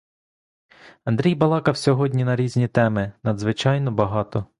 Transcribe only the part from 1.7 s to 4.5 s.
сьогодні на різні теми надзвичайно багато.